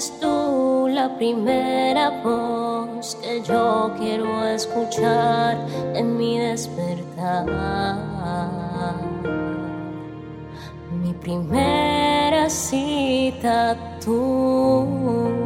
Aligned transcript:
Eres 0.00 0.18
tú 0.18 0.88
la 0.88 1.14
primera 1.18 2.22
voz 2.24 3.18
que 3.20 3.42
yo 3.42 3.92
quiero 3.98 4.46
escuchar 4.46 5.58
en 5.94 6.16
mi 6.16 6.38
despertar. 6.38 7.44
Mi 11.02 11.12
primera 11.12 12.48
cita 12.48 13.76
tú. 14.02 15.39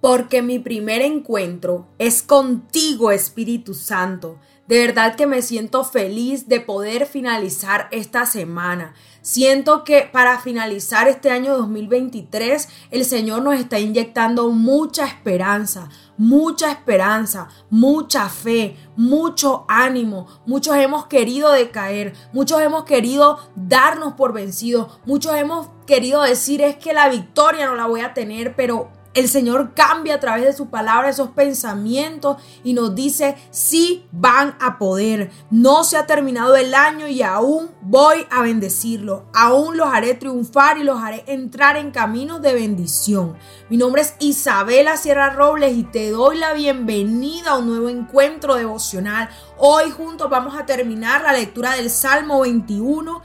Porque 0.00 0.42
mi 0.42 0.58
primer 0.58 1.02
encuentro 1.02 1.88
es 1.98 2.22
contigo, 2.22 3.10
Espíritu 3.10 3.74
Santo. 3.74 4.38
De 4.68 4.78
verdad 4.80 5.16
que 5.16 5.26
me 5.26 5.40
siento 5.40 5.82
feliz 5.82 6.46
de 6.46 6.60
poder 6.60 7.06
finalizar 7.06 7.88
esta 7.90 8.26
semana. 8.26 8.92
Siento 9.22 9.82
que 9.82 10.02
para 10.12 10.38
finalizar 10.40 11.08
este 11.08 11.30
año 11.30 11.56
2023 11.56 12.68
el 12.90 13.06
Señor 13.06 13.42
nos 13.42 13.58
está 13.58 13.80
inyectando 13.80 14.50
mucha 14.50 15.06
esperanza, 15.06 15.88
mucha 16.18 16.70
esperanza, 16.70 17.48
mucha 17.70 18.28
fe, 18.28 18.76
mucho 18.94 19.64
ánimo. 19.68 20.26
Muchos 20.44 20.76
hemos 20.76 21.06
querido 21.06 21.50
decaer, 21.52 22.12
muchos 22.34 22.60
hemos 22.60 22.84
querido 22.84 23.38
darnos 23.56 24.14
por 24.14 24.34
vencidos, 24.34 25.00
muchos 25.06 25.34
hemos 25.34 25.68
querido 25.86 26.22
decir 26.22 26.60
es 26.60 26.76
que 26.76 26.92
la 26.92 27.08
victoria 27.08 27.64
no 27.64 27.74
la 27.74 27.86
voy 27.86 28.02
a 28.02 28.12
tener, 28.12 28.54
pero 28.54 28.97
el 29.18 29.28
Señor 29.28 29.74
cambia 29.74 30.14
a 30.14 30.20
través 30.20 30.44
de 30.44 30.52
su 30.52 30.68
palabra 30.68 31.08
esos 31.08 31.30
pensamientos 31.30 32.36
y 32.62 32.72
nos 32.72 32.94
dice, 32.94 33.36
sí 33.50 34.06
van 34.12 34.56
a 34.60 34.78
poder. 34.78 35.30
No 35.50 35.82
se 35.82 35.96
ha 35.96 36.06
terminado 36.06 36.56
el 36.56 36.74
año 36.74 37.08
y 37.08 37.22
aún 37.22 37.70
voy 37.80 38.26
a 38.30 38.42
bendecirlo. 38.42 39.26
Aún 39.34 39.76
los 39.76 39.88
haré 39.88 40.14
triunfar 40.14 40.78
y 40.78 40.84
los 40.84 41.02
haré 41.02 41.24
entrar 41.26 41.76
en 41.76 41.90
caminos 41.90 42.40
de 42.42 42.54
bendición. 42.54 43.36
Mi 43.68 43.76
nombre 43.76 44.02
es 44.02 44.14
Isabela 44.20 44.96
Sierra 44.96 45.30
Robles 45.30 45.76
y 45.76 45.82
te 45.82 46.10
doy 46.10 46.38
la 46.38 46.52
bienvenida 46.52 47.50
a 47.50 47.58
un 47.58 47.66
nuevo 47.66 47.88
encuentro 47.88 48.54
devocional. 48.54 49.28
Hoy 49.56 49.90
juntos 49.90 50.30
vamos 50.30 50.56
a 50.56 50.64
terminar 50.64 51.22
la 51.22 51.32
lectura 51.32 51.72
del 51.74 51.90
Salmo 51.90 52.40
21 52.40 53.20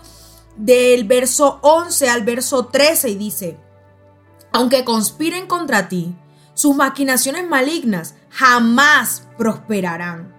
del 0.56 1.06
verso 1.06 1.60
11 1.62 2.10
al 2.10 2.24
verso 2.24 2.68
13 2.68 3.10
y 3.10 3.16
dice, 3.16 3.58
aunque 4.54 4.86
conspiren 4.86 5.48
contra 5.48 5.90
ti, 5.90 6.16
sus 6.54 6.76
maquinaciones 6.76 7.50
malignas 7.50 8.14
jamás 8.30 9.28
prosperarán, 9.38 10.32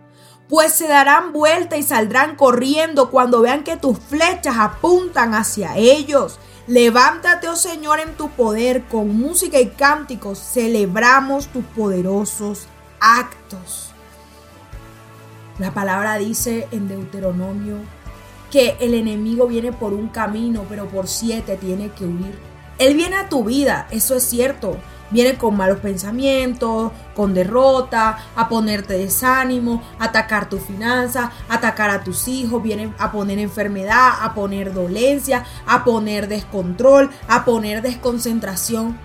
pues 0.48 0.72
se 0.72 0.86
darán 0.86 1.32
vuelta 1.32 1.76
y 1.76 1.82
saldrán 1.82 2.36
corriendo 2.36 3.10
cuando 3.10 3.40
vean 3.40 3.64
que 3.64 3.76
tus 3.76 3.98
flechas 3.98 4.56
apuntan 4.58 5.34
hacia 5.34 5.76
ellos. 5.76 6.38
Levántate, 6.68 7.48
oh 7.48 7.56
Señor, 7.56 7.98
en 7.98 8.16
tu 8.16 8.30
poder, 8.30 8.84
con 8.84 9.18
música 9.18 9.60
y 9.60 9.70
cánticos 9.70 10.38
celebramos 10.38 11.48
tus 11.48 11.64
poderosos 11.64 12.68
actos. 13.00 13.90
La 15.58 15.74
palabra 15.74 16.16
dice 16.18 16.68
en 16.70 16.88
Deuteronomio 16.88 17.78
que 18.50 18.76
el 18.80 18.94
enemigo 18.94 19.48
viene 19.48 19.72
por 19.72 19.92
un 19.92 20.08
camino, 20.08 20.64
pero 20.68 20.86
por 20.86 21.08
siete 21.08 21.56
tiene 21.56 21.90
que 21.90 22.04
huir. 22.04 22.53
Él 22.78 22.94
viene 22.94 23.16
a 23.16 23.28
tu 23.28 23.44
vida, 23.44 23.86
eso 23.90 24.16
es 24.16 24.24
cierto. 24.24 24.78
Viene 25.10 25.36
con 25.36 25.56
malos 25.56 25.78
pensamientos, 25.78 26.90
con 27.14 27.34
derrota, 27.34 28.18
a 28.34 28.48
ponerte 28.48 28.94
desánimo, 28.94 29.82
a 29.98 30.06
atacar 30.06 30.48
tu 30.48 30.58
finanza, 30.58 31.30
atacar 31.48 31.90
a 31.90 32.02
tus 32.02 32.26
hijos, 32.26 32.62
viene 32.62 32.92
a 32.98 33.12
poner 33.12 33.38
enfermedad, 33.38 34.10
a 34.20 34.34
poner 34.34 34.72
dolencia, 34.72 35.44
a 35.66 35.84
poner 35.84 36.26
descontrol, 36.26 37.10
a 37.28 37.44
poner 37.44 37.82
desconcentración. 37.82 38.98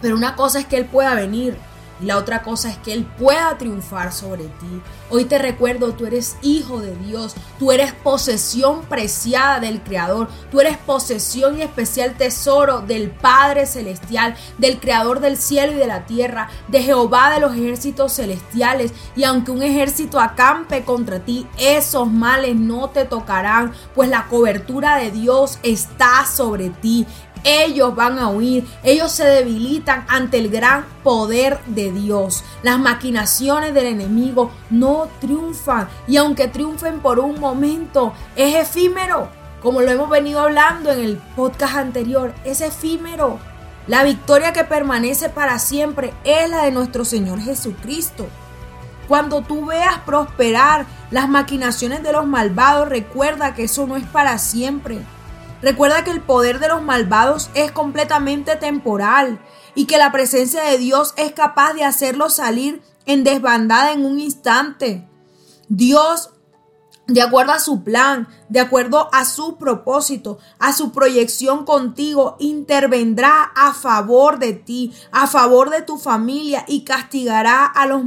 Pero 0.00 0.16
una 0.16 0.36
cosa 0.36 0.60
es 0.60 0.66
que 0.66 0.76
Él 0.78 0.86
pueda 0.86 1.14
venir 1.14 1.58
la 2.00 2.16
otra 2.16 2.42
cosa 2.42 2.70
es 2.70 2.78
que 2.78 2.92
Él 2.92 3.04
pueda 3.04 3.56
triunfar 3.58 4.12
sobre 4.12 4.44
ti. 4.44 4.82
Hoy 5.10 5.24
te 5.24 5.38
recuerdo, 5.38 5.92
tú 5.94 6.06
eres 6.06 6.36
hijo 6.42 6.80
de 6.80 6.94
Dios, 6.96 7.34
tú 7.58 7.72
eres 7.72 7.92
posesión 7.92 8.82
preciada 8.82 9.58
del 9.58 9.82
Creador, 9.82 10.28
tú 10.50 10.60
eres 10.60 10.76
posesión 10.76 11.58
y 11.58 11.62
especial 11.62 12.14
tesoro 12.16 12.80
del 12.80 13.10
Padre 13.10 13.66
Celestial, 13.66 14.36
del 14.58 14.78
Creador 14.78 15.20
del 15.20 15.36
cielo 15.36 15.72
y 15.72 15.76
de 15.76 15.86
la 15.86 16.06
tierra, 16.06 16.48
de 16.68 16.82
Jehová 16.82 17.32
de 17.32 17.40
los 17.40 17.54
ejércitos 17.54 18.14
celestiales. 18.14 18.92
Y 19.16 19.24
aunque 19.24 19.50
un 19.50 19.62
ejército 19.62 20.20
acampe 20.20 20.84
contra 20.84 21.20
ti, 21.20 21.46
esos 21.58 22.10
males 22.10 22.54
no 22.56 22.90
te 22.90 23.04
tocarán, 23.04 23.72
pues 23.94 24.08
la 24.08 24.26
cobertura 24.26 24.96
de 24.96 25.10
Dios 25.10 25.58
está 25.62 26.26
sobre 26.26 26.70
ti 26.70 27.06
ellos 27.44 27.94
van 27.94 28.18
a 28.18 28.28
huir, 28.28 28.66
ellos 28.82 29.12
se 29.12 29.24
debilitan 29.24 30.04
ante 30.08 30.38
el 30.38 30.50
gran 30.50 30.84
poder 31.02 31.60
de 31.66 31.92
Dios. 31.92 32.44
Las 32.62 32.78
maquinaciones 32.78 33.74
del 33.74 33.86
enemigo 33.86 34.50
no 34.70 35.08
triunfan 35.20 35.88
y 36.06 36.16
aunque 36.16 36.48
triunfen 36.48 37.00
por 37.00 37.18
un 37.18 37.40
momento, 37.40 38.12
es 38.36 38.54
efímero. 38.54 39.28
Como 39.62 39.80
lo 39.80 39.90
hemos 39.90 40.08
venido 40.08 40.40
hablando 40.40 40.92
en 40.92 41.00
el 41.00 41.16
podcast 41.36 41.76
anterior, 41.76 42.32
es 42.44 42.60
efímero. 42.60 43.38
La 43.86 44.04
victoria 44.04 44.52
que 44.52 44.64
permanece 44.64 45.30
para 45.30 45.58
siempre 45.58 46.12
es 46.22 46.48
la 46.48 46.64
de 46.64 46.70
nuestro 46.70 47.04
Señor 47.04 47.40
Jesucristo. 47.40 48.26
Cuando 49.08 49.40
tú 49.40 49.64
veas 49.64 49.98
prosperar 50.00 50.84
las 51.10 51.28
maquinaciones 51.28 52.02
de 52.02 52.12
los 52.12 52.26
malvados, 52.26 52.88
recuerda 52.88 53.54
que 53.54 53.64
eso 53.64 53.86
no 53.86 53.96
es 53.96 54.04
para 54.04 54.36
siempre 54.38 55.00
Recuerda 55.60 56.04
que 56.04 56.12
el 56.12 56.20
poder 56.20 56.60
de 56.60 56.68
los 56.68 56.82
malvados 56.82 57.50
es 57.54 57.72
completamente 57.72 58.54
temporal 58.54 59.40
y 59.74 59.86
que 59.86 59.98
la 59.98 60.12
presencia 60.12 60.62
de 60.62 60.78
Dios 60.78 61.14
es 61.16 61.32
capaz 61.32 61.72
de 61.74 61.84
hacerlos 61.84 62.36
salir 62.36 62.80
en 63.06 63.24
desbandada 63.24 63.92
en 63.92 64.06
un 64.06 64.20
instante. 64.20 65.08
Dios, 65.68 66.30
de 67.08 67.22
acuerdo 67.22 67.52
a 67.52 67.58
su 67.58 67.82
plan, 67.82 68.28
de 68.48 68.60
acuerdo 68.60 69.08
a 69.12 69.24
su 69.24 69.56
propósito, 69.56 70.38
a 70.60 70.72
su 70.72 70.92
proyección 70.92 71.64
contigo, 71.64 72.36
intervendrá 72.38 73.50
a 73.56 73.74
favor 73.74 74.38
de 74.38 74.52
ti, 74.52 74.94
a 75.10 75.26
favor 75.26 75.70
de 75.70 75.82
tu 75.82 75.98
familia 75.98 76.64
y 76.68 76.84
castigará 76.84 77.66
a 77.66 77.86
los, 77.86 78.02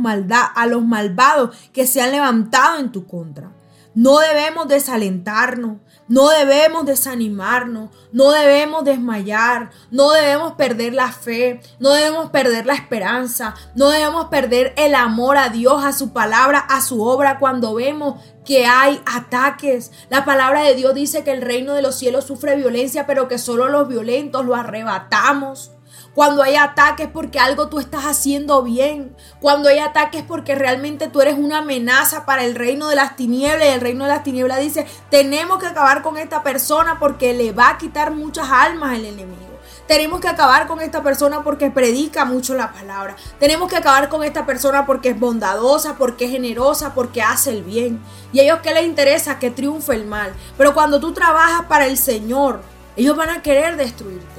a 0.56 0.66
los 0.68 0.84
malvados 0.86 1.58
que 1.74 1.86
se 1.86 2.02
han 2.02 2.12
levantado 2.12 2.80
en 2.80 2.94
tu 2.94 3.06
contra. 3.06 3.52
No 3.94 4.20
debemos 4.20 4.70
desalentarnos, 4.70 5.78
no 6.08 6.30
debemos 6.30 6.86
desanimarnos, 6.86 7.90
no 8.14 8.32
debemos 8.32 8.86
desmayar, 8.86 9.72
no 9.92 10.12
debemos 10.12 10.54
perder 10.54 10.94
la 10.94 11.12
fe, 11.12 11.62
no 11.80 11.92
debemos 11.92 12.30
perder 12.30 12.66
la 12.66 12.74
esperanza, 12.74 13.54
no 13.76 13.90
debemos 13.90 14.28
perder 14.28 14.74
el 14.78 14.96
amor 14.96 15.38
a 15.38 15.50
Dios, 15.50 15.84
a 15.84 15.92
su 15.92 16.14
palabra, 16.14 16.60
a 16.60 16.82
su 16.82 17.02
obra 17.04 17.38
cuando 17.38 17.76
vemos 17.76 18.24
que 18.46 18.66
hay 18.66 19.02
ataques. 19.06 19.92
La 20.10 20.24
palabra 20.24 20.64
de 20.64 20.76
Dios 20.76 20.96
dice 20.96 21.24
que 21.26 21.32
el 21.32 21.42
reino 21.42 21.74
de 21.74 21.82
los 21.82 21.96
cielos 21.96 22.26
sufre 22.26 22.56
violencia, 22.56 23.06
pero 23.06 23.28
que 23.28 23.38
solo 23.38 23.68
los 23.68 23.90
violentos 23.90 24.46
lo 24.46 24.56
arrebatamos. 24.56 25.72
Cuando 26.14 26.44
hay 26.44 26.56
ataques 26.56 27.08
porque 27.08 27.40
algo 27.40 27.70
tú 27.70 27.80
estás 27.80 28.06
haciendo 28.06 28.64
bien. 28.64 29.16
Cuando 29.40 29.70
hay 29.70 29.80
ataques 29.80 30.24
porque 30.28 30.56
realmente 30.56 31.08
tú 31.08 31.22
eres 31.22 31.38
una 31.38 31.60
amenaza 31.60 32.26
para 32.26 32.44
el 32.44 32.56
reino 32.56 32.90
de 32.90 32.96
las 32.96 33.16
tinieblas. 33.16 33.68
Y 33.68 33.72
el 33.72 33.82
reino 33.82 34.06
de 34.06 34.12
las 34.12 34.24
tinieblas 34.24 34.60
dice, 34.60 34.86
tenemos 35.10 35.60
que 35.60 35.68
acabar 35.68 36.02
con 36.02 36.18
esta 36.18 36.44
persona 36.44 37.00
porque 37.00 37.34
le 37.34 37.52
va 37.52 37.70
a 37.70 37.78
quitar 37.78 38.12
muchas 38.12 38.50
almas 38.50 38.96
el 38.96 39.06
enemigo. 39.06 39.52
Tenemos 39.92 40.22
que 40.22 40.30
acabar 40.30 40.68
con 40.68 40.80
esta 40.80 41.04
persona 41.04 41.44
porque 41.44 41.70
predica 41.70 42.24
mucho 42.24 42.54
la 42.56 42.72
palabra. 42.72 43.18
Tenemos 43.40 43.70
que 43.70 43.76
acabar 43.76 44.08
con 44.08 44.24
esta 44.24 44.46
persona 44.46 44.86
porque 44.86 45.10
es 45.10 45.20
bondadosa, 45.20 45.98
porque 45.98 46.26
es 46.26 46.32
generosa, 46.32 46.94
porque 46.94 47.22
hace 47.22 47.50
el 47.50 47.64
bien. 47.64 48.02
Y 48.32 48.40
a 48.40 48.44
ellos 48.44 48.60
que 48.60 48.74
les 48.74 48.86
interesa 48.86 49.38
que 49.38 49.52
triunfe 49.52 49.94
el 49.94 50.06
mal. 50.06 50.32
Pero 50.58 50.74
cuando 50.74 51.02
tú 51.02 51.12
trabajas 51.12 51.66
para 51.66 51.88
el 51.88 51.98
Señor, 51.98 52.62
ellos 52.96 53.18
van 53.18 53.32
a 53.32 53.42
querer 53.42 53.76
destruirte. 53.76 54.31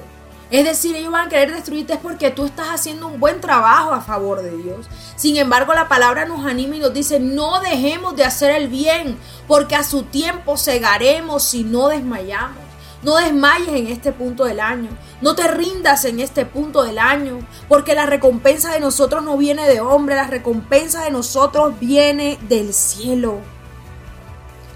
Es 0.52 0.66
decir, 0.66 0.94
ellos 0.94 1.10
van 1.10 1.28
a 1.28 1.31
querer 1.31 1.50
destruirte 1.50 1.94
es 1.94 1.99
porque 1.99 2.31
tú 2.31 2.44
estás 2.44 2.69
haciendo 2.69 3.06
un 3.06 3.19
buen 3.19 3.40
trabajo 3.40 3.94
a 3.94 4.02
favor 4.02 4.43
de 4.43 4.54
Dios. 4.54 4.87
Sin 5.16 5.38
embargo, 5.38 5.72
la 5.72 5.88
palabra 5.88 6.26
nos 6.26 6.44
anima 6.44 6.76
y 6.76 6.78
nos 6.78 6.93
dice, 6.93 7.19
no 7.20 7.60
dejemos 7.60 8.14
de 8.16 8.25
hacer 8.25 8.50
el 8.50 8.69
bien, 8.69 9.16
porque 9.49 9.76
a 9.76 9.82
su 9.82 10.02
tiempo 10.02 10.58
cegaremos 10.58 11.43
si 11.43 11.64
no 11.64 11.88
desmayamos. 11.88 12.58
No 13.02 13.16
desmayes 13.16 13.70
en 13.70 13.87
este 13.87 14.12
punto 14.12 14.44
del 14.44 14.60
año. 14.60 14.90
No 15.22 15.34
te 15.34 15.49
rindas 15.49 16.04
en 16.04 16.20
este 16.20 16.44
punto 16.44 16.82
del 16.82 16.99
año. 16.99 17.38
Porque 17.66 17.94
la 17.94 18.04
recompensa 18.04 18.72
de 18.72 18.78
nosotros 18.78 19.25
no 19.25 19.38
viene 19.38 19.66
de 19.66 19.81
hombre. 19.81 20.14
La 20.14 20.28
recompensa 20.28 21.02
de 21.02 21.10
nosotros 21.10 21.81
viene 21.81 22.38
del 22.49 22.75
cielo. 22.75 23.38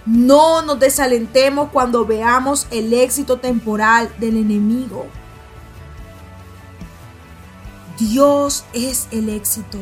No 0.06 0.62
nos 0.62 0.80
desalentemos 0.80 1.68
cuando 1.70 2.04
veamos 2.04 2.66
el 2.72 2.94
éxito 2.94 3.36
temporal 3.36 4.10
del 4.18 4.38
enemigo. 4.38 5.06
Dios 7.98 8.64
es 8.74 9.08
el 9.10 9.28
éxito. 9.30 9.78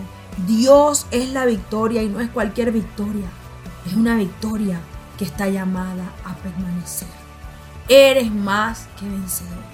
Dios 0.47 1.07
es 1.11 1.31
la 1.31 1.47
victoria 1.47 2.03
y 2.03 2.09
no 2.09 2.21
es 2.21 2.31
cualquier 2.31 2.71
victoria. 2.71 3.27
Es 3.87 3.95
una 3.95 4.17
victoria 4.17 4.81
que 5.19 5.25
está 5.25 5.49
llamada 5.49 6.13
a 6.25 6.35
permanecer. 6.37 7.09
Eres 7.89 8.31
más 8.31 8.89
que 8.99 9.09
vencedor. 9.09 9.65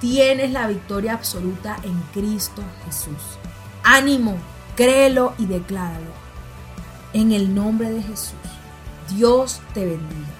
Tienes 0.00 0.52
la 0.52 0.66
victoria 0.66 1.14
absoluta 1.14 1.76
en 1.82 2.00
Cristo 2.12 2.62
Jesús. 2.86 3.38
Ánimo, 3.82 4.36
créelo 4.76 5.34
y 5.36 5.46
decláralo. 5.46 6.12
En 7.12 7.32
el 7.32 7.54
nombre 7.54 7.90
de 7.90 8.02
Jesús, 8.02 8.34
Dios 9.14 9.60
te 9.74 9.84
bendiga. 9.84 10.39